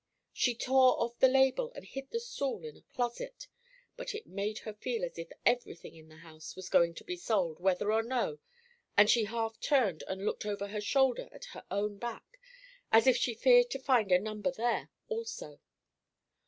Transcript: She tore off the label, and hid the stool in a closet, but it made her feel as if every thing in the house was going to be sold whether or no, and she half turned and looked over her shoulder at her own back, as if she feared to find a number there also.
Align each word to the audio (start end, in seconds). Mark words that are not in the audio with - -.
She 0.33 0.55
tore 0.55 0.99
off 0.99 1.19
the 1.19 1.27
label, 1.27 1.71
and 1.75 1.85
hid 1.85 2.09
the 2.09 2.19
stool 2.19 2.65
in 2.65 2.75
a 2.75 2.81
closet, 2.81 3.47
but 3.95 4.15
it 4.15 4.25
made 4.25 4.57
her 4.57 4.73
feel 4.73 5.03
as 5.05 5.15
if 5.19 5.31
every 5.45 5.75
thing 5.75 5.95
in 5.95 6.07
the 6.09 6.15
house 6.17 6.55
was 6.55 6.69
going 6.69 6.95
to 6.95 7.03
be 7.03 7.15
sold 7.15 7.59
whether 7.59 7.93
or 7.93 8.01
no, 8.01 8.39
and 8.97 9.07
she 9.11 9.25
half 9.25 9.59
turned 9.59 10.03
and 10.07 10.25
looked 10.25 10.43
over 10.43 10.69
her 10.69 10.81
shoulder 10.81 11.29
at 11.31 11.45
her 11.53 11.65
own 11.69 11.99
back, 11.99 12.39
as 12.91 13.05
if 13.05 13.15
she 13.15 13.35
feared 13.35 13.69
to 13.69 13.77
find 13.79 14.11
a 14.11 14.17
number 14.17 14.49
there 14.49 14.89
also. 15.07 15.59